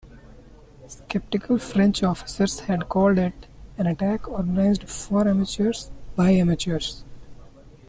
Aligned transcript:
Sceptical 0.87 1.59
French 1.59 2.01
officers 2.01 2.61
had 2.61 2.89
called 2.89 3.19
it 3.19 3.45
"an 3.77 3.85
attack 3.85 4.27
organized 4.27 4.89
for 4.89 5.27
amateurs 5.27 5.91
by 6.15 6.31
amateurs". 6.31 7.03